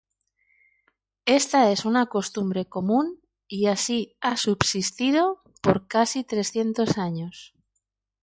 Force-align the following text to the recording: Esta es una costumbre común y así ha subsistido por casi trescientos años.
Esta 1.27 1.69
es 1.71 1.85
una 1.85 2.07
costumbre 2.07 2.65
común 2.65 3.21
y 3.47 3.67
así 3.67 4.15
ha 4.19 4.35
subsistido 4.35 5.43
por 5.61 5.87
casi 5.87 6.23
trescientos 6.23 6.97
años. 6.97 7.53